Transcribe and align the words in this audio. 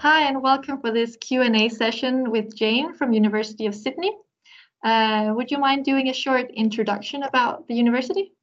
Hi, 0.00 0.28
and 0.28 0.42
welcome 0.42 0.78
for 0.78 0.90
this 0.90 1.16
Q&A 1.16 1.70
session 1.70 2.30
with 2.30 2.54
Jane 2.54 2.92
from 2.92 3.14
University 3.14 3.64
of 3.64 3.74
Sydney. 3.74 4.14
Uh, 4.84 5.32
would 5.34 5.50
you 5.50 5.56
mind 5.56 5.86
doing 5.86 6.10
a 6.10 6.12
short 6.12 6.50
introduction 6.50 7.22
about 7.22 7.66
the 7.66 7.74
university? 7.74 8.34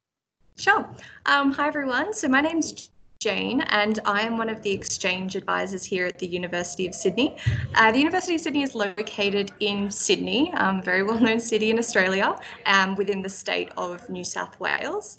Sure. 0.58 0.84
Um, 1.26 1.52
hi, 1.52 1.68
everyone. 1.68 2.12
So 2.12 2.26
my 2.26 2.40
name's 2.40 2.90
Jane, 3.20 3.60
and 3.68 4.00
I 4.04 4.22
am 4.22 4.36
one 4.36 4.48
of 4.48 4.62
the 4.62 4.72
exchange 4.72 5.36
advisors 5.36 5.84
here 5.84 6.06
at 6.06 6.18
the 6.18 6.26
University 6.26 6.88
of 6.88 6.94
Sydney. 6.94 7.36
Uh, 7.76 7.92
the 7.92 7.98
University 7.98 8.34
of 8.34 8.40
Sydney 8.40 8.64
is 8.64 8.74
located 8.74 9.52
in 9.60 9.92
Sydney, 9.92 10.52
um, 10.54 10.82
very 10.82 11.04
well 11.04 11.20
known 11.20 11.38
city 11.38 11.70
in 11.70 11.78
Australia, 11.78 12.36
um, 12.66 12.96
within 12.96 13.22
the 13.22 13.28
state 13.28 13.70
of 13.76 14.08
New 14.10 14.24
South 14.24 14.58
Wales. 14.58 15.18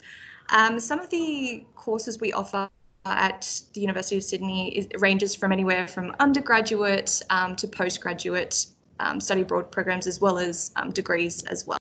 Um, 0.50 0.82
some 0.82 1.00
of 1.00 1.10
the 1.10 1.66
courses 1.76 2.20
we 2.20 2.34
offer 2.34 2.70
at 3.06 3.62
the 3.74 3.82
University 3.82 4.18
of 4.18 4.24
Sydney 4.24 4.78
is, 4.78 4.88
ranges 5.00 5.36
from 5.36 5.52
anywhere 5.52 5.88
from 5.88 6.16
undergraduate 6.20 7.22
um, 7.30 7.56
to 7.56 7.68
postgraduate 7.68 8.66
um, 9.00 9.20
study 9.20 9.42
abroad 9.42 9.72
programs 9.72 10.08
as 10.08 10.20
well 10.20 10.38
as 10.38 10.72
um, 10.76 10.92
degrees 10.92 11.44
as 11.44 11.68
well. 11.68 11.80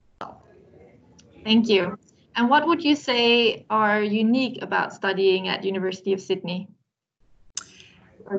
Thank 1.43 1.67
you. 1.67 1.97
And 2.35 2.49
what 2.49 2.67
would 2.67 2.83
you 2.83 2.95
say 2.95 3.65
are 3.69 4.01
unique 4.01 4.61
about 4.61 4.93
studying 4.93 5.47
at 5.47 5.63
University 5.63 6.11
of 6.11 6.19
Sydney? 6.19 6.67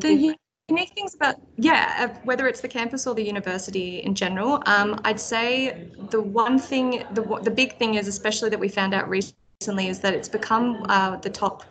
The 0.00 0.36
unique 0.68 0.92
things 0.94 1.14
about 1.14 1.36
yeah, 1.56 1.94
uh, 1.98 2.20
whether 2.24 2.48
it's 2.48 2.60
the 2.60 2.68
campus 2.68 3.06
or 3.06 3.14
the 3.14 3.22
university 3.22 3.98
in 3.98 4.14
general, 4.14 4.62
um, 4.66 5.00
I'd 5.04 5.20
say 5.20 5.88
the 6.10 6.20
one 6.20 6.58
thing, 6.58 7.04
the 7.12 7.22
the 7.42 7.50
big 7.50 7.78
thing 7.78 7.94
is 7.94 8.08
especially 8.08 8.50
that 8.50 8.58
we 8.58 8.68
found 8.68 8.92
out 8.92 9.08
recently 9.08 9.88
is 9.88 10.00
that 10.00 10.12
it's 10.12 10.28
become 10.28 10.84
uh, 10.88 11.16
the 11.16 11.30
top 11.30 11.64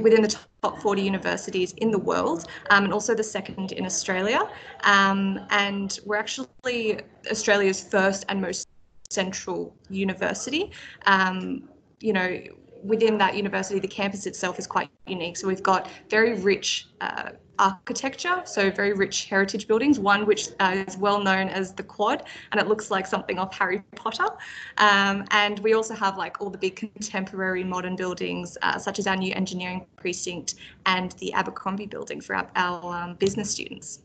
within 0.00 0.22
the 0.22 0.36
top 0.62 0.80
40 0.80 1.02
universities 1.02 1.72
in 1.78 1.90
the 1.90 1.98
world 1.98 2.46
um, 2.70 2.84
and 2.84 2.92
also 2.92 3.14
the 3.14 3.24
second 3.24 3.72
in 3.72 3.84
Australia. 3.84 4.48
Um, 4.84 5.40
and 5.50 5.98
we're 6.06 6.16
actually 6.16 7.00
Australia's 7.30 7.82
first 7.82 8.24
and 8.28 8.40
most 8.40 8.68
central 9.10 9.74
university. 9.90 10.72
Um, 11.06 11.68
you 12.00 12.12
know, 12.12 12.40
within 12.82 13.18
that 13.18 13.36
university, 13.36 13.78
the 13.78 13.88
campus 13.88 14.26
itself 14.26 14.58
is 14.58 14.66
quite 14.66 14.88
unique. 15.06 15.36
So 15.36 15.46
we've 15.46 15.62
got 15.62 15.88
very 16.10 16.34
rich 16.34 16.88
uh, 17.00 17.30
architecture, 17.58 18.42
so 18.44 18.70
very 18.70 18.92
rich 18.92 19.26
heritage 19.26 19.68
buildings, 19.68 19.98
one 19.98 20.26
which 20.26 20.48
uh, 20.60 20.84
is 20.86 20.96
well 20.96 21.22
known 21.22 21.48
as 21.48 21.72
the 21.72 21.82
Quad, 21.82 22.24
and 22.50 22.60
it 22.60 22.66
looks 22.66 22.90
like 22.90 23.06
something 23.06 23.38
off 23.38 23.56
Harry 23.56 23.82
Potter. 23.94 24.26
Um, 24.78 25.24
and 25.30 25.58
we 25.60 25.74
also 25.74 25.94
have 25.94 26.18
like 26.18 26.40
all 26.40 26.50
the 26.50 26.58
big 26.58 26.76
contemporary 26.76 27.64
modern 27.64 27.96
buildings, 27.96 28.58
uh, 28.62 28.78
such 28.78 28.98
as 28.98 29.06
our 29.06 29.16
new 29.16 29.32
engineering 29.34 29.86
precinct 29.96 30.54
and 30.86 31.12
the 31.12 31.32
Abercrombie 31.34 31.86
building 31.86 32.20
for 32.20 32.36
our, 32.36 32.50
our 32.56 33.02
um, 33.02 33.14
business 33.14 33.50
students. 33.50 34.00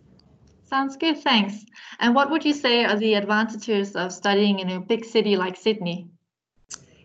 Sounds 0.64 0.98
good, 0.98 1.24
thanks. 1.24 1.66
And 2.00 2.14
what 2.14 2.30
would 2.30 2.44
you 2.44 2.54
say 2.54 2.84
are 2.84 2.98
the 2.98 3.14
advantages 3.14 3.96
of 3.96 4.12
studying 4.12 4.60
in 4.60 4.70
a 4.70 4.80
big 4.82 5.06
city 5.06 5.38
like 5.38 5.56
Sydney? 5.56 6.10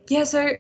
Yeah, 0.09 0.25
so 0.25 0.57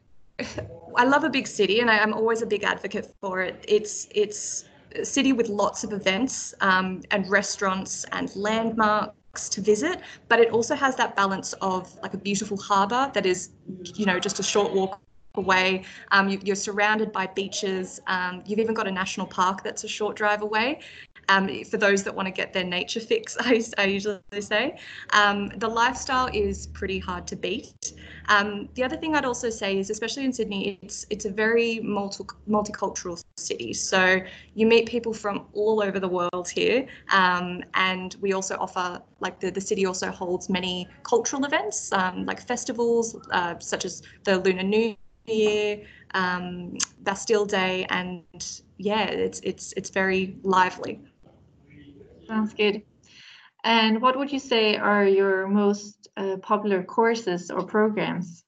I 0.97 1.05
love 1.05 1.25
a 1.25 1.31
big 1.31 1.47
city, 1.47 1.81
and 1.81 1.91
I, 1.91 1.97
am 1.97 2.12
always 2.12 2.43
a 2.43 2.47
big 2.47 2.65
advocate 2.65 3.15
for 3.21 3.41
it. 3.41 3.65
It's 3.69 4.09
it's 4.15 4.65
a 4.95 5.05
city 5.05 5.33
with 5.33 5.48
lots 5.48 5.85
of 5.85 5.93
events 5.93 6.55
um, 6.61 7.03
and 7.11 7.29
restaurants 7.31 8.05
and 8.12 8.35
landmarks 8.37 9.48
to 9.48 9.61
visit, 9.61 10.01
but 10.29 10.39
it 10.39 10.51
also 10.51 10.75
has 10.75 10.97
that 10.97 11.17
balance 11.17 11.55
of 11.55 11.95
like 12.03 12.15
a 12.15 12.19
beautiful 12.19 12.59
harbour 12.59 13.11
that 13.15 13.25
is, 13.25 13.51
you 13.95 14.05
know, 14.05 14.19
just 14.19 14.39
a 14.39 14.43
short 14.43 14.73
walk 14.75 15.01
away. 15.37 15.85
Um, 16.11 16.29
you, 16.29 16.53
are 16.53 16.55
surrounded 16.55 17.11
by 17.11 17.27
beaches. 17.27 18.01
Um, 18.07 18.43
you've 18.47 18.59
even 18.59 18.75
got 18.75 18.87
a 18.87 18.93
national 18.93 19.27
park 19.27 19.63
that's 19.63 19.85
a 19.85 19.89
short 19.89 20.15
drive 20.15 20.43
away 20.43 20.81
um, 21.28 21.65
for 21.65 21.77
those 21.77 22.03
that 22.03 22.15
want 22.15 22.27
to 22.27 22.33
get 22.33 22.53
their 22.53 22.65
nature 22.65 23.01
fix, 23.01 23.37
I, 23.41 23.62
I 23.78 23.84
usually 23.84 24.20
say. 24.41 24.78
Um, 25.12 25.48
the 25.56 25.69
lifestyle 25.69 26.29
is 26.33 26.67
pretty 26.69 26.98
hard 26.98 27.27
to 27.29 27.37
beat. 27.37 27.92
Um, 28.29 28.69
the 28.74 28.85
other 28.85 28.97
thing 28.97 29.14
I'd 29.14 29.24
also 29.24 29.51
say 29.51 29.79
is, 29.79 29.91
especially 29.91 30.24
in 30.24 30.33
Sydney, 30.33 30.79
it's 30.83 31.07
it's 31.11 31.24
a 31.24 31.30
very 31.30 31.80
multi, 31.80 32.24
multicultural 32.48 33.20
city. 33.36 33.73
So 33.73 34.20
you 34.55 34.67
meet 34.67 34.89
people 34.89 35.13
from 35.13 35.47
all 35.52 35.83
over 35.83 35.98
the 35.98 36.08
world 36.08 36.48
here, 36.48 36.86
um, 37.13 37.63
and 37.74 38.17
we 38.20 38.33
also 38.33 38.57
offer 38.58 39.01
like 39.20 39.41
the, 39.41 39.51
the 39.51 39.61
city 39.61 39.86
also 39.86 40.11
holds 40.11 40.48
many 40.48 40.89
cultural 41.02 41.45
events 41.45 41.92
um, 41.92 42.27
like 42.27 42.41
festivals 42.47 43.17
uh, 43.30 43.58
such 43.58 43.85
as 43.85 44.02
the 44.24 44.39
Lunar 44.39 44.63
New 44.63 44.95
Year, 45.27 45.83
um, 46.14 46.77
Bastille 47.01 47.47
Day, 47.47 47.86
and 47.91 48.24
yeah, 48.79 49.05
it's 49.05 49.41
it's 49.41 49.73
it's 49.77 49.91
very 49.91 50.36
lively. 50.42 51.01
Sounds 52.33 52.55
good. 52.55 52.81
And 53.63 54.01
what 54.01 54.19
would 54.19 54.33
you 54.33 54.39
say 54.39 54.77
are 54.77 55.05
your 55.05 55.47
most 55.48 56.09
uh, 56.17 56.39
popular 56.39 56.83
courses 56.83 57.51
or 57.51 57.63
programs? 57.63 58.43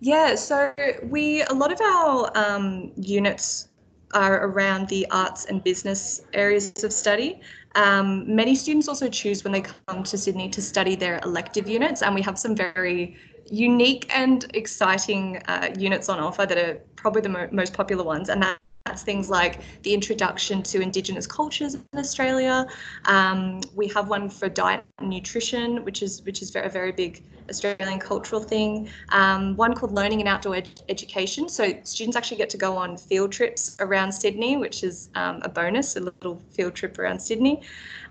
Yeah, 0.00 0.34
so 0.34 0.74
we 1.04 1.42
a 1.44 1.54
lot 1.54 1.72
of 1.72 1.80
our 1.80 2.30
um, 2.36 2.92
units 2.96 3.68
are 4.12 4.44
around 4.46 4.88
the 4.88 5.06
arts 5.10 5.46
and 5.46 5.64
business 5.64 6.20
areas 6.34 6.84
of 6.84 6.92
study. 6.92 7.40
Um, 7.76 8.24
many 8.36 8.54
students 8.54 8.88
also 8.88 9.08
choose 9.08 9.42
when 9.42 9.54
they 9.54 9.62
come 9.62 10.02
to 10.02 10.18
Sydney 10.18 10.50
to 10.50 10.60
study 10.60 10.96
their 10.96 11.20
elective 11.24 11.66
units, 11.66 12.02
and 12.02 12.14
we 12.14 12.20
have 12.20 12.38
some 12.38 12.54
very 12.54 13.16
unique 13.50 14.06
and 14.14 14.44
exciting 14.52 15.38
uh, 15.48 15.70
units 15.78 16.10
on 16.10 16.20
offer 16.20 16.44
that 16.44 16.58
are 16.58 16.74
probably 16.94 17.22
the 17.22 17.30
mo- 17.30 17.48
most 17.52 17.72
popular 17.72 18.04
ones, 18.04 18.28
and 18.28 18.42
that 18.42 18.58
that's 18.98 19.04
things 19.04 19.30
like 19.30 19.60
the 19.82 19.94
introduction 19.94 20.62
to 20.62 20.80
Indigenous 20.80 21.26
cultures 21.26 21.74
in 21.74 21.82
Australia. 21.96 22.66
Um, 23.04 23.60
we 23.74 23.88
have 23.88 24.08
one 24.08 24.28
for 24.28 24.48
diet 24.48 24.84
and 24.98 25.10
nutrition, 25.10 25.84
which 25.84 26.02
is 26.02 26.22
which 26.24 26.42
is 26.42 26.54
a 26.54 26.68
very 26.68 26.92
big 26.92 27.22
Australian 27.50 27.98
cultural 27.98 28.42
thing. 28.42 28.90
Um, 29.10 29.56
one 29.56 29.74
called 29.74 29.92
Learning 29.92 30.20
and 30.20 30.28
Outdoor 30.28 30.56
ed- 30.56 30.82
Education. 30.88 31.48
So 31.48 31.72
students 31.84 32.16
actually 32.16 32.36
get 32.36 32.50
to 32.50 32.58
go 32.58 32.76
on 32.76 32.96
field 32.96 33.32
trips 33.32 33.76
around 33.80 34.12
Sydney, 34.12 34.56
which 34.56 34.84
is 34.84 35.08
um, 35.14 35.40
a 35.42 35.48
bonus, 35.48 35.96
a 35.96 36.00
little 36.00 36.42
field 36.50 36.74
trip 36.74 36.98
around 36.98 37.20
Sydney. 37.20 37.62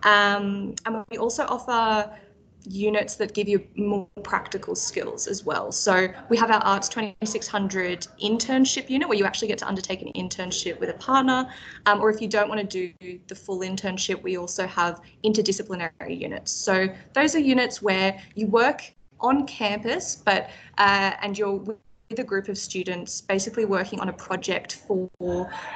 Um, 0.03 0.73
and 0.85 1.03
we 1.11 1.17
also 1.17 1.45
offer 1.45 2.09
units 2.63 3.15
that 3.15 3.33
give 3.33 3.47
you 3.47 3.65
more 3.75 4.07
practical 4.23 4.75
skills 4.75 5.27
as 5.27 5.43
well. 5.43 5.71
So 5.71 6.07
we 6.29 6.37
have 6.37 6.51
our 6.51 6.61
Arts 6.63 6.89
2600 6.89 8.07
internship 8.21 8.89
unit 8.89 9.07
where 9.07 9.17
you 9.17 9.25
actually 9.25 9.47
get 9.47 9.57
to 9.59 9.67
undertake 9.67 10.01
an 10.01 10.11
internship 10.13 10.79
with 10.79 10.89
a 10.89 10.93
partner. 10.95 11.47
Um, 11.85 12.01
or 12.01 12.09
if 12.09 12.21
you 12.21 12.27
don't 12.27 12.49
want 12.49 12.69
to 12.69 12.93
do 12.99 13.19
the 13.27 13.35
full 13.35 13.59
internship, 13.59 14.21
we 14.21 14.37
also 14.37 14.67
have 14.67 15.01
interdisciplinary 15.23 16.19
units. 16.19 16.51
So 16.51 16.87
those 17.13 17.35
are 17.35 17.39
units 17.39 17.81
where 17.81 18.21
you 18.35 18.47
work 18.47 18.81
on 19.19 19.47
campus, 19.47 20.15
but 20.15 20.49
uh, 20.77 21.13
and 21.21 21.37
you're 21.37 21.77
with 22.09 22.19
a 22.19 22.23
group 22.23 22.47
of 22.47 22.57
students 22.57 23.21
basically 23.21 23.65
working 23.65 23.99
on 23.99 24.07
a 24.09 24.13
project 24.13 24.75
for 24.87 25.09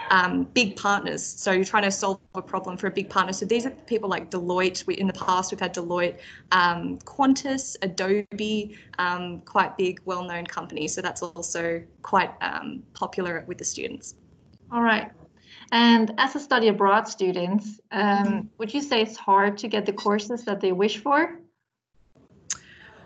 um, 0.10 0.44
big 0.54 0.76
partners. 0.78 1.26
So 1.26 1.52
you're 1.52 1.66
trying 1.66 1.84
to 1.84 1.92
solve 1.92 2.20
a 2.36 2.42
problem 2.42 2.78
for 2.78 2.88
a 2.88 2.92
big 2.92 3.10
partner. 3.10 3.34
So 3.34 3.46
these 3.46 3.66
are 3.66 3.72
people 3.72 4.10
like 4.10 4.32
Deloitte. 4.32 4.86
We, 4.88 4.96
in 4.96 5.08
the 5.08 5.14
past, 5.14 5.52
we've 5.52 5.60
had 5.60 5.74
Deloitte, 5.74 6.20
um, 6.52 7.00
Qantas, 7.00 7.76
Adobe, 7.82 8.78
um, 8.98 9.42
quite 9.42 9.78
big, 9.78 10.00
well-known 10.06 10.46
companies. 10.46 10.94
So 10.94 11.02
that's 11.02 11.22
also 11.22 11.84
quite 12.02 12.32
um, 12.42 12.84
popular 12.94 13.44
with 13.48 13.58
the 13.58 13.66
students. 13.66 14.16
All 14.72 14.82
right. 14.82 15.12
And 15.74 16.14
as 16.18 16.36
a 16.36 16.40
study 16.40 16.70
abroad 16.70 17.08
student, 17.08 17.64
um, 17.92 18.50
would 18.58 18.74
you 18.74 18.82
say 18.82 19.02
it's 19.02 19.18
hard 19.18 19.58
to 19.60 19.68
get 19.68 19.86
the 19.86 19.94
courses 19.94 20.46
that 20.46 20.62
they 20.62 20.72
wish 20.72 20.98
for? 20.98 21.40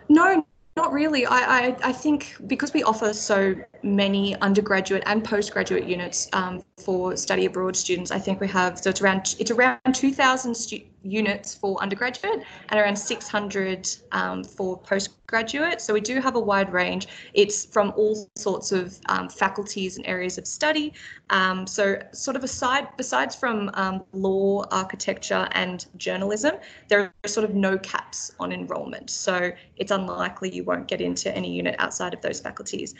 No, 0.08 0.46
not 0.76 0.92
really. 0.92 1.24
I, 1.24 1.38
I, 1.38 1.76
I, 1.84 1.92
think 1.92 2.36
because 2.46 2.74
we 2.74 2.82
offer 2.82 3.14
so 3.14 3.54
many 3.82 4.36
undergraduate 4.40 5.02
and 5.06 5.24
postgraduate 5.24 5.86
units 5.86 6.28
um, 6.34 6.62
for 6.76 7.16
study 7.16 7.46
abroad 7.46 7.74
students, 7.74 8.10
I 8.10 8.18
think 8.18 8.40
we 8.40 8.48
have 8.48 8.78
so 8.78 8.90
it's 8.90 9.00
around 9.00 9.36
it's 9.38 9.50
around 9.50 9.80
2,000 9.92 10.54
stu- 10.54 10.82
units 11.06 11.54
for 11.54 11.80
undergraduate 11.82 12.42
and 12.68 12.80
around 12.80 12.96
600 12.96 13.88
um, 14.12 14.44
for 14.44 14.78
postgraduate. 14.78 15.80
So 15.80 15.94
we 15.94 16.00
do 16.00 16.20
have 16.20 16.36
a 16.36 16.40
wide 16.40 16.72
range. 16.72 17.08
It's 17.34 17.64
from 17.64 17.92
all 17.96 18.28
sorts 18.36 18.72
of 18.72 18.98
um, 19.08 19.28
faculties 19.28 19.96
and 19.96 20.06
areas 20.06 20.38
of 20.38 20.46
study. 20.46 20.92
Um, 21.30 21.66
so 21.66 21.96
sort 22.12 22.36
of 22.36 22.44
aside, 22.44 22.88
besides 22.96 23.34
from 23.34 23.70
um, 23.74 24.04
law, 24.12 24.64
architecture 24.70 25.48
and 25.52 25.86
journalism, 25.96 26.56
there 26.88 27.12
are 27.24 27.28
sort 27.28 27.44
of 27.44 27.54
no 27.54 27.78
caps 27.78 28.32
on 28.38 28.52
enrolment. 28.52 29.10
So 29.10 29.50
it's 29.76 29.90
unlikely 29.90 30.54
you 30.54 30.64
won't 30.64 30.88
get 30.88 31.00
into 31.00 31.34
any 31.34 31.52
unit 31.52 31.76
outside 31.78 32.14
of 32.14 32.20
those 32.20 32.40
faculties. 32.40 32.94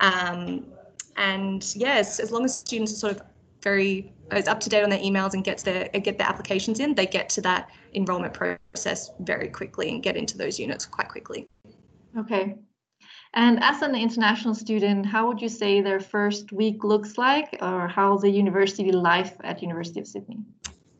Um, 0.00 0.66
and 1.16 1.74
yes, 1.76 2.18
as 2.18 2.30
long 2.30 2.44
as 2.44 2.58
students 2.58 2.92
are 2.92 2.96
sort 2.96 3.16
of 3.16 3.22
very 3.62 4.12
is 4.32 4.48
up 4.48 4.60
to 4.60 4.68
date 4.68 4.82
on 4.82 4.90
their 4.90 4.98
emails 4.98 5.34
and 5.34 5.44
gets 5.44 5.62
their 5.62 5.88
get 5.88 6.18
their 6.18 6.28
applications 6.28 6.80
in, 6.80 6.94
they 6.94 7.06
get 7.06 7.28
to 7.30 7.40
that 7.42 7.70
enrollment 7.94 8.32
process 8.32 9.10
very 9.20 9.48
quickly 9.48 9.90
and 9.90 10.02
get 10.02 10.16
into 10.16 10.38
those 10.38 10.58
units 10.58 10.86
quite 10.86 11.08
quickly. 11.08 11.48
Okay. 12.16 12.56
And 13.34 13.62
as 13.62 13.82
an 13.82 13.94
international 13.94 14.54
student, 14.54 15.06
how 15.06 15.28
would 15.28 15.40
you 15.40 15.48
say 15.48 15.80
their 15.80 16.00
first 16.00 16.50
week 16.50 16.82
looks 16.82 17.16
like 17.16 17.56
or 17.62 17.86
how 17.86 18.16
the 18.16 18.28
university 18.28 18.90
life 18.90 19.36
at 19.44 19.62
University 19.62 20.00
of 20.00 20.06
Sydney? 20.06 20.38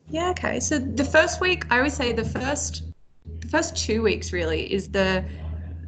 Yeah, 0.09 0.29
okay. 0.29 0.59
So 0.59 0.79
the 0.79 1.03
first 1.03 1.41
week, 1.41 1.65
I 1.69 1.81
would 1.81 1.91
say 1.91 2.13
the 2.13 2.25
first 2.25 2.83
the 3.39 3.47
first 3.47 3.75
two 3.75 4.01
weeks 4.01 4.31
really 4.33 4.71
is 4.71 4.89
the 4.89 5.23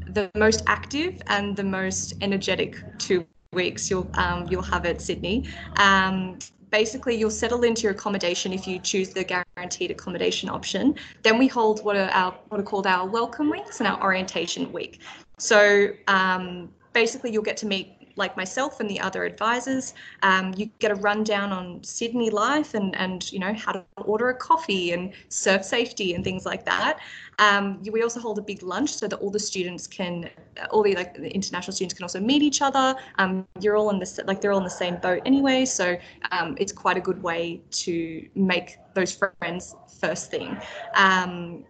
the 0.09 0.29
most 0.35 0.63
active 0.67 1.21
and 1.27 1.55
the 1.55 1.63
most 1.63 2.13
energetic 2.21 2.77
two 2.99 3.25
weeks 3.53 3.89
you'll 3.89 4.09
um, 4.15 4.47
you'll 4.49 4.61
have 4.61 4.85
at 4.85 5.01
Sydney. 5.01 5.47
Um, 5.77 6.39
basically, 6.73 7.15
you'll 7.15 7.29
settle 7.29 7.63
into 7.63 7.83
your 7.83 7.91
accommodation 7.91 8.51
if 8.51 8.67
you 8.67 8.79
choose 8.79 9.09
the 9.09 9.23
guaranteed 9.23 9.91
accommodation 9.91 10.49
option. 10.49 10.95
Then 11.21 11.37
we 11.37 11.47
hold 11.47 11.85
what 11.85 11.95
are 11.95 12.09
our 12.09 12.31
what 12.49 12.59
are 12.59 12.63
called 12.63 12.87
our 12.87 13.07
welcome 13.07 13.49
weeks 13.49 13.79
and 13.79 13.87
our 13.87 14.01
orientation 14.03 14.73
week. 14.73 14.99
So 15.37 15.89
um, 16.07 16.69
basically, 16.91 17.31
you'll 17.31 17.43
get 17.43 17.57
to 17.57 17.67
meet 17.67 18.02
like 18.15 18.37
myself 18.37 18.79
and 18.79 18.89
the 18.89 18.99
other 18.99 19.23
advisors, 19.23 19.93
um, 20.21 20.53
you 20.55 20.69
get 20.79 20.91
a 20.91 20.95
rundown 20.95 21.51
on 21.51 21.83
Sydney 21.83 22.29
life 22.29 22.73
and, 22.73 22.95
and 22.95 23.31
you 23.31 23.39
know 23.39 23.53
how 23.53 23.71
to 23.71 23.83
order 23.97 24.29
a 24.29 24.35
coffee 24.35 24.91
and 24.91 25.13
surf 25.29 25.63
safety 25.63 26.13
and 26.13 26.23
things 26.23 26.45
like 26.45 26.65
that. 26.65 26.99
Um, 27.39 27.81
we 27.91 28.03
also 28.03 28.19
hold 28.19 28.37
a 28.37 28.41
big 28.41 28.61
lunch 28.61 28.93
so 28.93 29.07
that 29.07 29.19
all 29.19 29.31
the 29.31 29.39
students 29.39 29.87
can, 29.87 30.29
all 30.69 30.83
the 30.83 30.95
like 30.95 31.15
the 31.15 31.33
international 31.33 31.73
students 31.73 31.93
can 31.93 32.03
also 32.03 32.19
meet 32.19 32.43
each 32.43 32.61
other. 32.61 32.95
Um, 33.17 33.47
you're 33.59 33.75
all 33.75 33.89
in 33.89 33.99
the 33.99 34.23
like 34.27 34.41
they're 34.41 34.51
all 34.51 34.59
in 34.59 34.63
the 34.63 34.69
same 34.69 34.97
boat 34.97 35.21
anyway, 35.25 35.65
so 35.65 35.97
um, 36.31 36.55
it's 36.59 36.71
quite 36.71 36.97
a 36.97 37.01
good 37.01 37.21
way 37.21 37.61
to 37.71 38.27
make 38.35 38.77
those 38.93 39.19
friends 39.39 39.75
first 39.99 40.29
thing. 40.29 40.57
Um, 40.95 41.65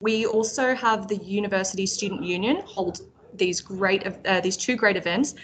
we 0.00 0.26
also 0.26 0.74
have 0.74 1.08
the 1.08 1.16
University 1.16 1.86
Student 1.86 2.22
Union 2.22 2.62
hold 2.64 3.00
these 3.34 3.60
great 3.60 4.06
uh, 4.26 4.40
these 4.40 4.56
two 4.56 4.76
great 4.76 4.96
events 4.96 5.34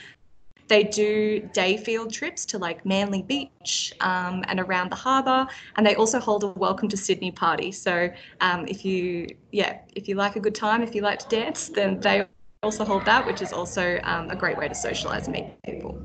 they 0.69 0.84
do 0.84 1.40
day 1.52 1.76
field 1.76 2.12
trips 2.12 2.46
to 2.46 2.58
like 2.58 2.84
Manly 2.87 3.22
Beach 3.22 3.93
um, 4.00 4.44
and 4.49 4.58
around 4.61 4.90
the 4.90 4.96
harbour, 4.96 5.46
and 5.76 5.87
they 5.87 5.94
also 5.94 6.19
hold 6.19 6.44
a 6.44 6.49
welcome 6.49 6.88
to 6.88 6.96
Sydney 6.96 7.31
party. 7.31 7.70
So 7.72 8.11
um, 8.40 8.66
if 8.66 8.84
you, 8.84 9.26
yeah, 9.52 9.78
if 9.94 10.08
you 10.08 10.14
like 10.14 10.37
a 10.37 10.40
good 10.40 10.55
time, 10.55 10.82
if 10.82 10.94
you 10.94 11.02
like 11.02 11.19
to 11.20 11.28
dance, 11.28 11.69
then 11.69 12.00
they 12.00 12.26
also 12.62 12.84
hold 12.84 13.05
that, 13.05 13.26
which 13.26 13.43
is 13.43 13.52
also 13.52 14.00
um, 14.05 14.31
a 14.31 14.37
great 14.37 14.56
way 14.56 14.69
to 14.69 14.75
socialise 14.75 15.25
and 15.25 15.32
meet 15.32 15.62
people. 15.64 16.00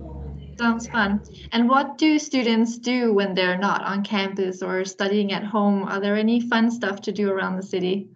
Sounds 0.58 0.88
fun. 0.88 1.22
And 1.54 1.70
what 1.70 1.98
do 1.98 2.20
students 2.20 2.78
do 2.78 3.14
when 3.14 3.34
they're 3.34 3.58
not 3.58 3.82
on 3.84 4.04
campus 4.04 4.62
or 4.62 4.84
studying 4.84 5.32
at 5.32 5.46
home? 5.46 5.84
Are 5.84 6.02
there 6.02 6.18
any 6.18 6.42
fun 6.42 6.70
stuff 6.70 7.02
to 7.04 7.14
do 7.14 7.32
around 7.32 7.56
the 7.56 7.64
city? 7.64 8.10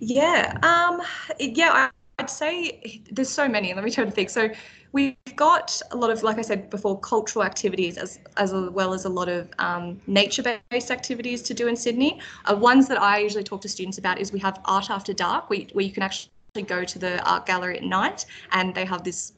Yeah, 0.00 0.56
um, 0.62 1.02
yeah, 1.38 1.90
I'd 2.18 2.30
say 2.30 3.02
there's 3.10 3.28
so 3.28 3.46
many. 3.46 3.74
Let 3.74 3.84
me 3.84 3.90
try 3.90 4.04
to 4.04 4.10
think. 4.10 4.30
So 4.30 4.48
we've 4.92 5.16
got 5.36 5.80
a 5.90 5.96
lot 5.96 6.10
of, 6.10 6.22
like 6.22 6.38
I 6.38 6.42
said 6.42 6.70
before, 6.70 6.98
cultural 7.00 7.44
activities 7.44 7.98
as 7.98 8.18
as 8.36 8.52
well 8.52 8.92
as 8.92 9.04
a 9.04 9.08
lot 9.08 9.28
of 9.28 9.48
um, 9.58 10.00
nature-based 10.06 10.90
activities 10.90 11.42
to 11.42 11.54
do 11.54 11.68
in 11.68 11.76
Sydney. 11.76 12.20
Uh, 12.44 12.56
ones 12.56 12.88
that 12.88 13.00
I 13.00 13.18
usually 13.18 13.44
talk 13.44 13.60
to 13.62 13.68
students 13.68 13.98
about 13.98 14.18
is 14.18 14.32
we 14.32 14.40
have 14.40 14.60
art 14.64 14.90
after 14.90 15.12
dark, 15.12 15.50
where, 15.50 15.60
where 15.72 15.84
you 15.84 15.92
can 15.92 16.02
actually 16.02 16.30
go 16.66 16.84
to 16.84 16.98
the 16.98 17.22
art 17.28 17.46
gallery 17.46 17.76
at 17.78 17.84
night, 17.84 18.26
and 18.52 18.74
they 18.74 18.84
have 18.84 19.04
this. 19.04 19.32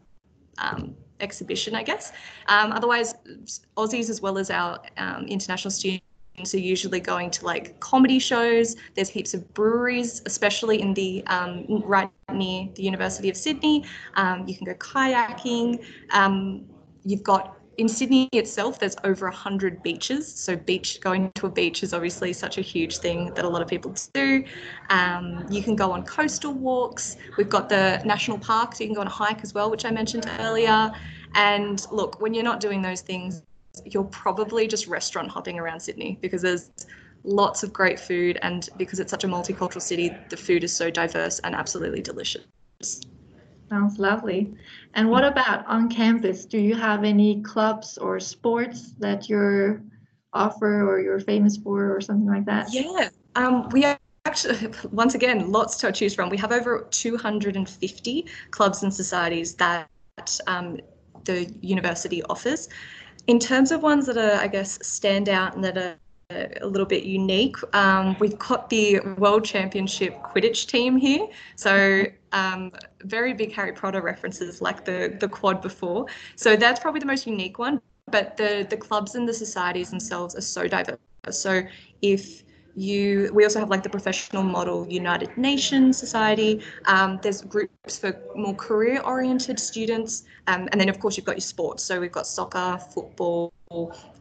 Um, 0.58 0.94
exhibition, 1.20 1.74
I 1.74 1.82
guess. 1.82 2.12
Um, 2.46 2.72
otherwise, 2.72 3.14
Aussies 3.76 4.08
as 4.08 4.22
well 4.22 4.38
as 4.38 4.50
our 4.50 4.80
um, 4.96 5.26
international 5.26 5.70
students 5.70 6.09
so 6.44 6.56
usually 6.56 7.00
going 7.00 7.30
to 7.30 7.44
like 7.44 7.78
comedy 7.80 8.18
shows. 8.18 8.76
There's 8.94 9.08
heaps 9.08 9.34
of 9.34 9.52
breweries, 9.54 10.22
especially 10.26 10.80
in 10.80 10.94
the 10.94 11.24
um, 11.26 11.82
right 11.84 12.10
near 12.32 12.68
the 12.74 12.82
University 12.82 13.28
of 13.28 13.36
Sydney. 13.36 13.84
Um, 14.14 14.46
you 14.46 14.56
can 14.56 14.66
go 14.66 14.74
kayaking. 14.74 15.84
Um, 16.10 16.66
you've 17.04 17.22
got 17.22 17.60
in 17.80 17.88
Sydney 17.88 18.28
itself, 18.32 18.78
there's 18.78 18.96
over 19.04 19.26
a 19.26 19.34
hundred 19.34 19.82
beaches. 19.82 20.30
So 20.30 20.54
beach 20.54 21.00
going 21.00 21.32
to 21.36 21.46
a 21.46 21.50
beach 21.50 21.82
is 21.82 21.94
obviously 21.94 22.34
such 22.34 22.58
a 22.58 22.60
huge 22.60 22.98
thing 22.98 23.32
that 23.32 23.46
a 23.46 23.48
lot 23.48 23.62
of 23.62 23.68
people 23.68 23.94
do. 24.12 24.44
Um, 24.90 25.46
you 25.50 25.62
can 25.62 25.76
go 25.76 25.90
on 25.90 26.02
coastal 26.04 26.52
walks. 26.52 27.16
We've 27.38 27.48
got 27.48 27.70
the 27.70 28.02
national 28.04 28.38
park, 28.38 28.74
so 28.74 28.84
you 28.84 28.88
can 28.88 28.94
go 28.94 29.00
on 29.00 29.06
a 29.06 29.10
hike 29.10 29.42
as 29.42 29.54
well, 29.54 29.70
which 29.70 29.86
I 29.86 29.90
mentioned 29.90 30.30
earlier. 30.40 30.92
And 31.34 31.86
look, 31.90 32.20
when 32.20 32.34
you're 32.34 32.44
not 32.44 32.60
doing 32.60 32.82
those 32.82 33.00
things, 33.00 33.42
you're 33.84 34.04
probably 34.04 34.66
just 34.66 34.86
restaurant 34.86 35.28
hopping 35.28 35.58
around 35.58 35.80
Sydney 35.80 36.18
because 36.20 36.42
there's 36.42 36.70
lots 37.24 37.62
of 37.62 37.72
great 37.72 38.00
food 38.00 38.38
and 38.42 38.68
because 38.76 38.98
it's 38.98 39.10
such 39.10 39.24
a 39.24 39.28
multicultural 39.28 39.82
city 39.82 40.10
the 40.30 40.36
food 40.36 40.64
is 40.64 40.74
so 40.74 40.90
diverse 40.90 41.38
and 41.40 41.54
absolutely 41.54 42.00
delicious. 42.00 42.42
Sounds 43.68 43.98
lovely. 43.98 44.52
And 44.94 45.08
what 45.08 45.24
about 45.24 45.64
on 45.66 45.88
campus? 45.88 46.44
Do 46.44 46.58
you 46.58 46.74
have 46.74 47.04
any 47.04 47.40
clubs 47.42 47.98
or 47.98 48.18
sports 48.18 48.92
that 48.98 49.28
you're 49.28 49.82
offer 50.32 50.88
or 50.88 51.00
you're 51.00 51.20
famous 51.20 51.56
for 51.56 51.94
or 51.94 52.00
something 52.00 52.26
like 52.26 52.46
that? 52.46 52.72
Yeah 52.72 53.10
um, 53.36 53.68
we 53.70 53.84
actually 54.24 54.72
once 54.90 55.14
again 55.14 55.50
lots 55.50 55.76
to 55.78 55.92
choose 55.92 56.14
from. 56.14 56.28
We 56.28 56.36
have 56.38 56.52
over 56.52 56.86
250 56.90 58.26
clubs 58.50 58.82
and 58.82 58.92
societies 58.92 59.54
that 59.56 59.88
um, 60.46 60.78
the 61.24 61.52
university 61.60 62.22
offers 62.24 62.68
in 63.26 63.38
terms 63.38 63.70
of 63.70 63.82
ones 63.82 64.06
that 64.06 64.16
are, 64.16 64.40
I 64.40 64.46
guess, 64.46 64.78
stand 64.86 65.28
out 65.28 65.54
and 65.54 65.64
that 65.64 65.76
are 65.76 65.96
a 66.30 66.66
little 66.66 66.86
bit 66.86 67.04
unique. 67.04 67.56
Um, 67.74 68.16
we've 68.20 68.38
got 68.38 68.70
the 68.70 69.00
World 69.18 69.44
Championship 69.44 70.14
Quidditch 70.22 70.66
team 70.66 70.96
here, 70.96 71.26
so 71.56 72.04
um, 72.32 72.72
very 73.02 73.34
big 73.34 73.52
Harry 73.52 73.72
Potter 73.72 74.00
references, 74.00 74.62
like 74.62 74.84
the 74.84 75.16
the 75.18 75.28
quad 75.28 75.60
before. 75.60 76.06
So 76.36 76.56
that's 76.56 76.80
probably 76.80 77.00
the 77.00 77.06
most 77.06 77.26
unique 77.26 77.58
one. 77.58 77.80
But 78.06 78.36
the 78.36 78.66
the 78.68 78.76
clubs 78.76 79.14
and 79.14 79.28
the 79.28 79.34
societies 79.34 79.90
themselves 79.90 80.34
are 80.36 80.40
so 80.40 80.68
diverse. 80.68 80.98
So 81.30 81.62
if 82.02 82.42
you 82.74 83.30
we 83.34 83.44
also 83.44 83.58
have 83.58 83.70
like 83.70 83.82
the 83.82 83.88
professional 83.88 84.42
model 84.42 84.86
united 84.88 85.36
nations 85.36 85.98
society. 85.98 86.62
Um, 86.86 87.18
there's 87.22 87.42
groups 87.42 87.98
for 87.98 88.18
more 88.34 88.54
career 88.54 89.00
oriented 89.02 89.58
students. 89.58 90.24
Um, 90.46 90.68
and 90.72 90.80
then 90.80 90.88
of 90.88 90.98
course 91.00 91.16
you've 91.16 91.26
got 91.26 91.36
your 91.36 91.40
sports. 91.40 91.82
So 91.82 92.00
we've 92.00 92.12
got 92.12 92.26
soccer 92.26 92.78
football 92.92 93.52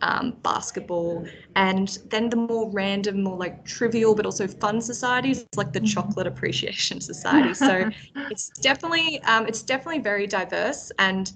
um, 0.02 0.38
basketball. 0.44 1.26
And 1.56 1.98
then 2.10 2.30
the 2.30 2.36
more 2.36 2.70
random 2.72 3.24
more 3.24 3.38
like 3.38 3.66
trivial 3.66 4.16
but 4.16 4.26
also 4.26 4.48
fun 4.48 4.82
societies 4.82 5.46
like 5.56 5.74
the 5.74 5.80
mm-hmm. 5.80 5.88
chocolate 5.88 6.28
appreciation 6.28 7.02
society. 7.02 7.54
So 7.54 7.90
it's 8.32 8.50
definitely 8.62 9.22
um, 9.24 9.48
it's 9.48 9.62
definitely 9.62 10.02
very 10.02 10.28
diverse. 10.28 10.92
And 11.00 11.32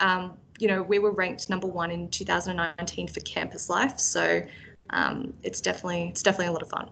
um, 0.00 0.34
you 0.58 0.68
know 0.68 0.82
we 0.82 0.98
were 0.98 1.12
ranked 1.12 1.48
number 1.48 1.66
one 1.66 1.90
in 1.90 2.08
2019 2.08 3.08
for 3.08 3.20
campus 3.20 3.68
life. 3.68 3.98
So 3.98 4.42
um, 4.90 5.32
it's 5.42 5.60
definitely 5.60 6.08
it's 6.08 6.22
definitely 6.22 6.46
a 6.46 6.52
lot 6.52 6.62
of 6.62 6.70
fun. 6.70 6.90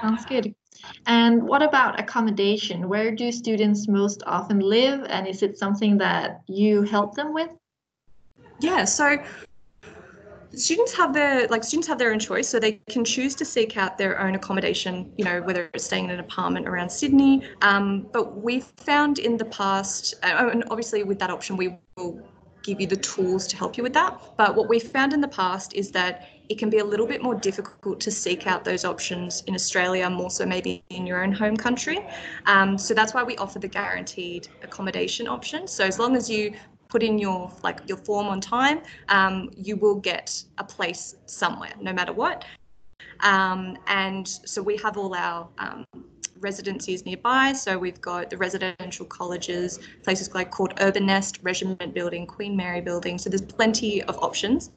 Sounds 0.00 0.24
good. 0.24 0.54
And 1.06 1.42
what 1.42 1.62
about 1.62 2.00
accommodation? 2.00 2.88
Where 2.88 3.14
do 3.14 3.30
students 3.30 3.86
most 3.86 4.22
often 4.26 4.60
live, 4.60 5.04
and 5.10 5.26
is 5.26 5.42
it 5.42 5.58
something 5.58 5.98
that 5.98 6.42
you 6.46 6.82
help 6.82 7.14
them 7.14 7.34
with? 7.34 7.50
Yeah, 8.60 8.84
so 8.84 9.18
students 10.54 10.92
have 10.94 11.12
their 11.12 11.46
like 11.48 11.62
students 11.62 11.86
have 11.86 11.98
their 11.98 12.12
own 12.12 12.18
choice 12.18 12.48
so 12.48 12.58
they 12.58 12.72
can 12.88 13.04
choose 13.04 13.34
to 13.36 13.44
seek 13.44 13.76
out 13.76 13.96
their 13.96 14.20
own 14.20 14.34
accommodation 14.34 15.12
you 15.16 15.24
know 15.24 15.40
whether 15.42 15.70
it's 15.74 15.84
staying 15.84 16.04
in 16.04 16.10
an 16.10 16.20
apartment 16.20 16.66
around 16.66 16.90
sydney 16.90 17.42
um, 17.62 18.06
but 18.12 18.36
we've 18.42 18.64
found 18.76 19.20
in 19.20 19.36
the 19.36 19.44
past 19.44 20.14
and 20.24 20.64
obviously 20.70 21.04
with 21.04 21.18
that 21.20 21.30
option 21.30 21.56
we 21.56 21.78
will 21.96 22.20
give 22.62 22.80
you 22.80 22.86
the 22.86 22.96
tools 22.96 23.46
to 23.46 23.56
help 23.56 23.76
you 23.76 23.82
with 23.82 23.92
that 23.92 24.20
but 24.36 24.56
what 24.56 24.68
we've 24.68 24.90
found 24.90 25.12
in 25.12 25.20
the 25.20 25.28
past 25.28 25.72
is 25.74 25.92
that 25.92 26.28
it 26.50 26.58
can 26.58 26.68
be 26.68 26.78
a 26.78 26.84
little 26.84 27.06
bit 27.06 27.22
more 27.22 27.36
difficult 27.36 28.00
to 28.00 28.10
seek 28.10 28.48
out 28.48 28.64
those 28.64 28.84
options 28.84 29.44
in 29.46 29.54
Australia, 29.54 30.10
more 30.10 30.30
so 30.30 30.44
maybe 30.44 30.82
in 30.90 31.06
your 31.06 31.22
own 31.22 31.30
home 31.30 31.56
country. 31.56 32.04
Um, 32.46 32.76
so 32.76 32.92
that's 32.92 33.14
why 33.14 33.22
we 33.22 33.36
offer 33.36 33.60
the 33.60 33.68
guaranteed 33.68 34.48
accommodation 34.60 35.28
option. 35.28 35.68
So 35.68 35.84
as 35.84 36.00
long 36.00 36.16
as 36.16 36.28
you 36.28 36.52
put 36.88 37.04
in 37.04 37.18
your 37.20 37.52
like 37.62 37.78
your 37.86 37.98
form 37.98 38.26
on 38.26 38.40
time, 38.40 38.82
um, 39.10 39.48
you 39.56 39.76
will 39.76 39.94
get 39.94 40.42
a 40.58 40.64
place 40.64 41.14
somewhere, 41.26 41.72
no 41.80 41.92
matter 41.92 42.12
what. 42.12 42.44
Um, 43.20 43.78
and 43.86 44.26
so 44.26 44.60
we 44.60 44.76
have 44.78 44.98
all 44.98 45.14
our 45.14 45.48
um, 45.58 45.84
residencies 46.40 47.04
nearby. 47.04 47.52
So 47.52 47.78
we've 47.78 48.00
got 48.00 48.30
the 48.30 48.36
residential 48.36 49.06
colleges, 49.06 49.78
places 50.02 50.34
like 50.34 50.50
called 50.50 50.74
Urbanest, 50.80 51.38
Regiment 51.42 51.94
Building, 51.94 52.26
Queen 52.26 52.56
Mary 52.56 52.80
Building. 52.80 53.18
So 53.18 53.30
there's 53.30 53.42
plenty 53.42 54.02
of 54.04 54.16
options. 54.18 54.70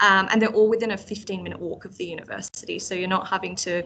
Um, 0.00 0.28
and 0.30 0.40
they're 0.40 0.50
all 0.50 0.68
within 0.68 0.92
a 0.92 0.96
15 0.96 1.42
minute 1.42 1.58
walk 1.58 1.84
of 1.84 1.96
the 1.96 2.04
university. 2.04 2.78
So 2.78 2.94
you're 2.94 3.08
not 3.08 3.28
having 3.28 3.54
to 3.56 3.82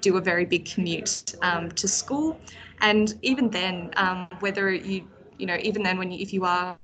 do 0.00 0.16
a 0.16 0.20
very 0.20 0.44
big 0.44 0.64
commute 0.64 1.34
um, 1.42 1.70
to 1.72 1.88
school. 1.88 2.40
And 2.80 3.14
even 3.22 3.50
then, 3.50 3.90
um, 3.96 4.28
whether 4.40 4.72
you, 4.72 5.08
you 5.38 5.46
know, 5.46 5.56
even 5.60 5.82
then 5.82 5.98
when 5.98 6.10
you, 6.10 6.20
if 6.20 6.32
you 6.32 6.44
are 6.44 6.76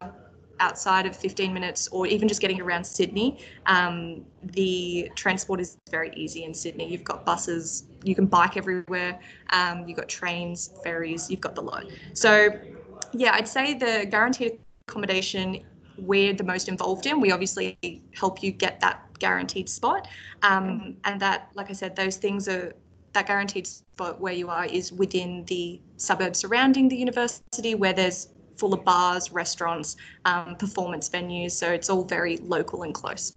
outside 0.60 1.06
of 1.06 1.16
15 1.16 1.52
minutes 1.52 1.88
or 1.88 2.06
even 2.06 2.28
just 2.28 2.40
getting 2.40 2.60
around 2.60 2.84
Sydney, 2.84 3.44
um, 3.66 4.24
the 4.42 5.10
transport 5.16 5.60
is 5.60 5.78
very 5.90 6.12
easy 6.14 6.44
in 6.44 6.54
Sydney. 6.54 6.88
You've 6.88 7.04
got 7.04 7.24
buses, 7.24 7.84
you 8.04 8.14
can 8.14 8.26
bike 8.26 8.56
everywhere, 8.56 9.18
um, 9.50 9.88
you've 9.88 9.96
got 9.96 10.08
trains, 10.08 10.70
ferries, 10.84 11.30
you've 11.30 11.40
got 11.40 11.54
the 11.54 11.62
lot. 11.62 11.86
So, 12.12 12.50
yeah, 13.12 13.32
I'd 13.34 13.48
say 13.48 13.74
the 13.74 14.06
guaranteed 14.08 14.60
accommodation 14.86 15.64
we're 15.98 16.32
the 16.32 16.44
most 16.44 16.68
involved 16.68 17.06
in. 17.06 17.20
We 17.20 17.30
obviously 17.30 17.76
help 18.14 18.42
you 18.42 18.52
get 18.52 18.80
that 18.80 19.02
guaranteed 19.18 19.68
spot. 19.68 20.08
Um, 20.42 20.96
and 21.04 21.20
that, 21.20 21.50
like 21.54 21.70
I 21.70 21.74
said, 21.74 21.94
those 21.94 22.16
things 22.16 22.48
are 22.48 22.72
that 23.12 23.26
guaranteed 23.26 23.66
spot 23.66 24.20
where 24.20 24.32
you 24.32 24.48
are 24.48 24.66
is 24.66 24.92
within 24.92 25.44
the 25.46 25.80
suburbs 25.96 26.38
surrounding 26.38 26.88
the 26.88 26.96
university 26.96 27.74
where 27.74 27.92
there's 27.92 28.28
full 28.60 28.74
of 28.74 28.84
bars, 28.84 29.32
restaurants, 29.32 29.96
um, 30.26 30.54
performance 30.56 31.08
venues. 31.08 31.52
So 31.52 31.72
it's 31.72 31.88
all 31.90 32.04
very 32.04 32.36
local 32.36 32.82
and 32.82 32.94
close. 32.94 33.32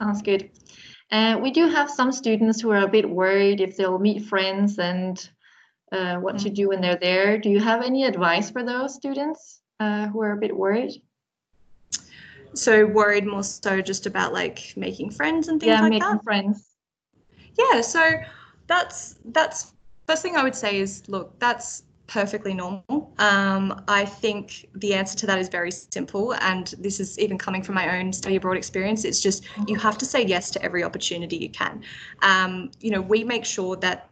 Sounds 0.00 0.22
good. 0.22 0.50
And 1.10 1.38
uh, 1.38 1.42
we 1.42 1.50
do 1.50 1.68
have 1.68 1.90
some 1.90 2.12
students 2.12 2.60
who 2.60 2.70
are 2.70 2.84
a 2.84 2.88
bit 2.88 3.08
worried 3.08 3.60
if 3.60 3.76
they'll 3.76 3.98
meet 3.98 4.24
friends 4.24 4.78
and 4.78 5.28
uh, 5.92 6.16
what 6.16 6.38
to 6.38 6.50
do 6.50 6.68
when 6.68 6.80
they're 6.80 6.96
there. 6.96 7.38
Do 7.38 7.50
you 7.50 7.60
have 7.60 7.82
any 7.82 8.04
advice 8.04 8.50
for 8.50 8.62
those 8.62 8.94
students 8.94 9.60
uh, 9.78 10.06
who 10.08 10.22
are 10.22 10.32
a 10.32 10.38
bit 10.38 10.56
worried? 10.56 11.02
So 12.54 12.86
worried 12.86 13.26
more 13.26 13.42
so 13.42 13.80
just 13.80 14.06
about 14.06 14.32
like 14.32 14.74
making 14.76 15.10
friends 15.10 15.48
and 15.48 15.60
things 15.60 15.68
yeah, 15.68 15.80
like 15.80 15.90
making 15.90 16.08
that. 16.08 16.24
friends. 16.24 16.68
Yeah, 17.58 17.80
so 17.80 18.02
that's 18.66 19.16
that's 19.26 19.72
first 20.06 20.22
thing 20.22 20.36
I 20.36 20.42
would 20.42 20.54
say 20.54 20.78
is 20.78 21.08
look, 21.08 21.38
that's 21.38 21.84
perfectly 22.06 22.54
normal. 22.54 23.01
Um, 23.18 23.82
I 23.88 24.04
think 24.04 24.68
the 24.74 24.94
answer 24.94 25.16
to 25.18 25.26
that 25.26 25.38
is 25.38 25.48
very 25.48 25.70
simple, 25.70 26.34
and 26.34 26.74
this 26.78 27.00
is 27.00 27.18
even 27.18 27.38
coming 27.38 27.62
from 27.62 27.74
my 27.74 27.98
own 27.98 28.12
study 28.12 28.36
abroad 28.36 28.56
experience. 28.56 29.04
It's 29.04 29.20
just 29.20 29.44
you 29.66 29.76
have 29.76 29.98
to 29.98 30.06
say 30.06 30.24
yes 30.24 30.50
to 30.52 30.62
every 30.62 30.82
opportunity 30.82 31.36
you 31.36 31.50
can. 31.50 31.82
Um, 32.22 32.70
you 32.80 32.90
know, 32.90 33.00
we 33.00 33.24
make 33.24 33.44
sure 33.44 33.76
that 33.76 34.08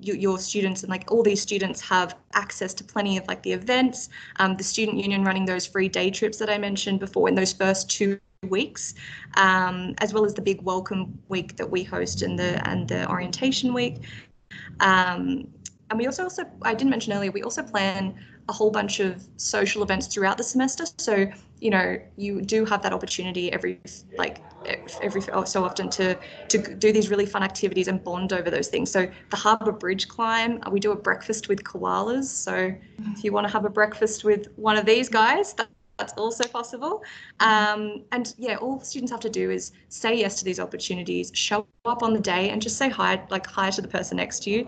your 0.00 0.38
students 0.38 0.82
and 0.82 0.90
like 0.90 1.10
all 1.10 1.22
these 1.22 1.40
students 1.40 1.80
have 1.80 2.16
access 2.34 2.72
to 2.74 2.84
plenty 2.84 3.16
of 3.16 3.26
like 3.26 3.42
the 3.42 3.52
events 3.52 4.08
um, 4.36 4.56
the 4.56 4.64
student 4.64 4.96
union 4.98 5.24
running 5.24 5.44
those 5.44 5.66
free 5.66 5.88
day 5.88 6.10
trips 6.10 6.38
that 6.38 6.48
i 6.48 6.56
mentioned 6.56 7.00
before 7.00 7.28
in 7.28 7.34
those 7.34 7.52
first 7.52 7.90
two 7.90 8.18
weeks 8.48 8.94
um, 9.36 9.94
as 9.98 10.14
well 10.14 10.24
as 10.24 10.34
the 10.34 10.42
big 10.42 10.62
welcome 10.62 11.18
week 11.28 11.56
that 11.56 11.68
we 11.68 11.82
host 11.82 12.22
and 12.22 12.38
the 12.38 12.66
and 12.68 12.88
the 12.88 13.08
orientation 13.08 13.74
week 13.74 14.02
um, 14.80 15.46
and 15.90 15.98
we 15.98 16.06
also 16.06 16.24
also 16.24 16.44
i 16.62 16.74
didn't 16.74 16.90
mention 16.90 17.12
earlier 17.12 17.30
we 17.30 17.42
also 17.42 17.62
plan 17.62 18.14
a 18.48 18.52
whole 18.52 18.70
bunch 18.70 19.00
of 19.00 19.22
social 19.36 19.82
events 19.82 20.06
throughout 20.06 20.38
the 20.38 20.44
semester. 20.44 20.84
So 20.98 21.30
you 21.60 21.70
know 21.70 21.98
you 22.16 22.40
do 22.40 22.64
have 22.64 22.82
that 22.82 22.92
opportunity 22.92 23.52
every 23.52 23.78
like 24.16 24.42
every 25.00 25.22
oh, 25.32 25.44
so 25.44 25.64
often 25.64 25.90
to 25.90 26.18
to 26.48 26.74
do 26.76 26.92
these 26.92 27.10
really 27.10 27.26
fun 27.26 27.42
activities 27.42 27.88
and 27.88 28.02
bond 28.02 28.32
over 28.32 28.50
those 28.50 28.68
things. 28.68 28.90
So 28.90 29.10
the 29.30 29.36
harbour 29.36 29.72
bridge 29.72 30.08
climb 30.08 30.60
we 30.70 30.80
do 30.80 30.92
a 30.92 30.96
breakfast 30.96 31.48
with 31.48 31.62
koalas. 31.62 32.24
So 32.24 32.74
if 33.12 33.24
you 33.24 33.32
want 33.32 33.46
to 33.46 33.52
have 33.52 33.64
a 33.64 33.70
breakfast 33.70 34.24
with 34.24 34.48
one 34.56 34.76
of 34.76 34.86
these 34.86 35.08
guys 35.08 35.54
that's 35.98 36.12
also 36.14 36.44
possible 36.48 37.02
um, 37.40 38.04
and 38.12 38.34
yeah 38.38 38.56
all 38.56 38.80
students 38.80 39.10
have 39.10 39.20
to 39.20 39.30
do 39.30 39.50
is 39.50 39.72
say 39.88 40.14
yes 40.14 40.38
to 40.38 40.44
these 40.44 40.60
opportunities 40.60 41.30
show 41.34 41.66
up 41.84 42.02
on 42.02 42.12
the 42.12 42.20
day 42.20 42.50
and 42.50 42.62
just 42.62 42.76
say 42.76 42.88
hi 42.88 43.22
like 43.30 43.46
hi 43.46 43.70
to 43.70 43.82
the 43.82 43.88
person 43.88 44.16
next 44.16 44.42
to 44.42 44.50
you 44.50 44.66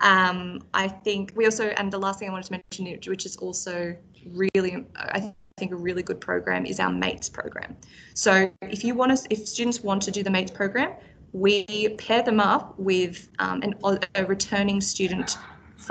um, 0.00 0.62
i 0.74 0.86
think 0.86 1.32
we 1.34 1.44
also 1.44 1.68
and 1.70 1.92
the 1.92 1.98
last 1.98 2.18
thing 2.18 2.28
i 2.28 2.32
wanted 2.32 2.46
to 2.46 2.52
mention 2.52 3.10
which 3.10 3.26
is 3.26 3.36
also 3.36 3.94
really 4.32 4.86
i 4.96 5.32
think 5.60 5.72
a 5.72 5.76
really 5.76 6.02
good 6.02 6.20
program 6.20 6.66
is 6.66 6.80
our 6.80 6.90
mates 6.90 7.28
program. 7.28 7.76
So 8.14 8.50
if 8.62 8.82
you 8.82 8.94
want 8.94 9.16
to, 9.16 9.26
if 9.30 9.46
students 9.46 9.80
want 9.82 10.02
to 10.02 10.10
do 10.10 10.24
the 10.24 10.30
mates 10.30 10.50
program, 10.50 10.94
we 11.32 11.90
pair 11.90 12.22
them 12.22 12.40
up 12.40 12.76
with 12.78 13.28
um, 13.38 13.62
an, 13.62 13.74
a 14.16 14.24
returning 14.24 14.80
student 14.80 15.36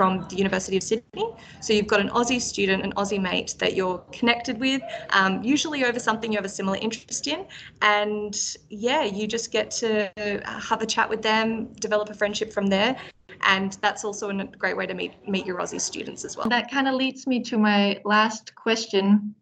from 0.00 0.26
the 0.30 0.36
University 0.36 0.78
of 0.78 0.82
Sydney. 0.82 1.26
So 1.60 1.74
you've 1.74 1.86
got 1.86 2.00
an 2.00 2.08
Aussie 2.08 2.40
student, 2.40 2.82
an 2.82 2.94
Aussie 2.94 3.20
mate 3.20 3.54
that 3.58 3.76
you're 3.76 3.98
connected 4.12 4.58
with, 4.58 4.80
um, 5.10 5.42
usually 5.42 5.84
over 5.84 6.00
something 6.00 6.32
you 6.32 6.38
have 6.38 6.46
a 6.46 6.56
similar 6.60 6.78
interest 6.78 7.26
in. 7.26 7.44
And 7.82 8.34
yeah, 8.70 9.02
you 9.02 9.26
just 9.26 9.52
get 9.52 9.70
to 9.82 10.10
have 10.46 10.80
a 10.80 10.86
chat 10.86 11.06
with 11.10 11.20
them, 11.20 11.74
develop 11.74 12.08
a 12.08 12.14
friendship 12.14 12.50
from 12.50 12.68
there. 12.68 12.96
And 13.42 13.76
that's 13.82 14.02
also 14.02 14.30
a 14.30 14.44
great 14.62 14.74
way 14.74 14.86
to 14.86 14.94
meet 14.94 15.12
meet 15.28 15.44
your 15.44 15.58
Aussie 15.58 15.82
students 15.82 16.24
as 16.24 16.34
well. 16.34 16.48
That 16.48 16.70
kind 16.70 16.88
of 16.88 16.94
leads 16.94 17.26
me 17.26 17.42
to 17.50 17.58
my 17.58 18.00
last 18.06 18.54
question. 18.54 19.34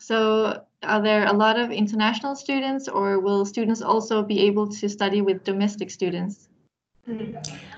So 0.00 0.64
are 0.82 1.02
there 1.08 1.24
a 1.26 1.32
lot 1.32 1.56
of 1.56 1.70
international 1.70 2.34
students 2.34 2.88
or 2.88 3.20
will 3.20 3.44
students 3.44 3.80
also 3.80 4.24
be 4.24 4.40
able 4.48 4.66
to 4.80 4.88
study 4.88 5.20
with 5.22 5.44
domestic 5.44 5.88
students? 5.88 6.49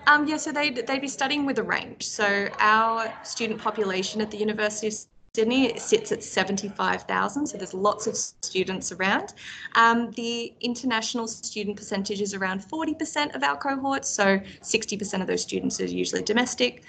Um, 0.06 0.26
yeah, 0.26 0.36
so 0.36 0.52
they'd, 0.52 0.86
they'd 0.86 1.00
be 1.00 1.08
studying 1.08 1.46
with 1.46 1.58
a 1.58 1.62
range. 1.62 2.06
So 2.06 2.48
our 2.58 3.12
student 3.24 3.60
population 3.60 4.20
at 4.20 4.30
the 4.30 4.36
University 4.36 4.88
of 4.88 4.94
Sydney 5.34 5.78
sits 5.78 6.12
at 6.12 6.22
75,000, 6.22 7.46
so 7.46 7.56
there's 7.56 7.72
lots 7.72 8.06
of 8.06 8.14
students 8.14 8.92
around. 8.92 9.32
Um, 9.76 10.10
the 10.10 10.52
international 10.60 11.26
student 11.26 11.78
percentage 11.78 12.20
is 12.20 12.34
around 12.34 12.60
40% 12.60 13.34
of 13.34 13.42
our 13.42 13.56
cohort, 13.56 14.04
so 14.04 14.38
60% 14.38 15.22
of 15.22 15.26
those 15.26 15.40
students 15.40 15.80
are 15.80 15.86
usually 15.86 16.20
domestic, 16.22 16.82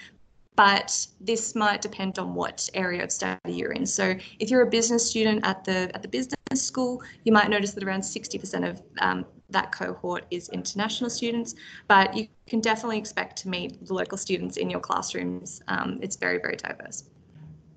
but 0.56 1.06
this 1.22 1.54
might 1.54 1.80
depend 1.80 2.18
on 2.18 2.34
what 2.34 2.68
area 2.74 3.02
of 3.02 3.10
study 3.10 3.40
you're 3.46 3.72
in. 3.72 3.86
So 3.86 4.14
if 4.38 4.50
you're 4.50 4.62
a 4.62 4.70
business 4.70 5.08
student 5.08 5.46
at 5.46 5.64
the 5.64 5.90
at 5.94 6.02
the 6.02 6.08
business 6.08 6.34
school, 6.56 7.02
you 7.24 7.32
might 7.32 7.50
notice 7.50 7.72
that 7.72 7.84
around 7.84 8.00
60% 8.00 8.68
of 8.68 8.82
um, 9.00 9.24
that 9.50 9.72
cohort 9.72 10.26
is 10.30 10.48
international 10.50 11.10
students, 11.10 11.54
but 11.88 12.14
you 12.16 12.28
can 12.46 12.60
definitely 12.60 12.98
expect 12.98 13.36
to 13.42 13.48
meet 13.48 13.86
the 13.86 13.94
local 13.94 14.18
students 14.18 14.56
in 14.56 14.70
your 14.70 14.80
classrooms. 14.80 15.62
Um, 15.68 15.98
it's 16.02 16.16
very, 16.16 16.38
very 16.38 16.56
diverse. 16.56 17.04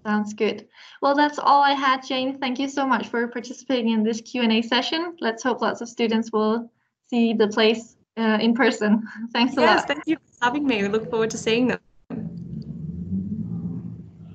Sounds 0.06 0.34
good. 0.34 0.68
Well, 1.02 1.16
that's 1.16 1.38
all 1.38 1.62
I 1.62 1.74
had, 1.74 2.06
Jane. 2.06 2.38
Thank 2.40 2.60
you 2.60 2.70
so 2.70 2.88
much 2.88 3.08
for 3.08 3.28
participating 3.28 3.90
in 3.90 4.04
this 4.04 4.22
Q&A 4.22 4.62
session. 4.62 5.18
Let's 5.20 5.44
hope 5.44 5.62
lots 5.62 5.82
of 5.82 5.90
students 5.90 6.32
will 6.32 6.72
see 7.10 7.34
the 7.34 7.48
place 7.50 7.98
uh, 8.18 8.38
in 8.40 8.54
person. 8.54 9.06
Thanks 9.34 9.58
a 9.58 9.62
yes, 9.62 9.68
lot. 9.68 9.76
Yes, 9.76 9.86
thank 9.86 10.04
you 10.08 10.16
for 10.16 10.46
having 10.46 10.66
me. 10.66 10.82
We 10.82 10.88
look 10.88 11.10
forward 11.10 11.30
to 11.32 11.38
seeing 11.38 11.68
them. 11.68 11.80